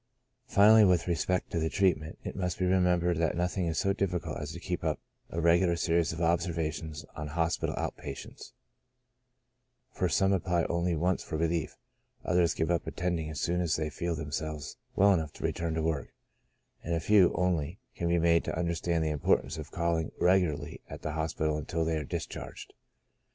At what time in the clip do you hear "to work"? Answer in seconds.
15.75-16.11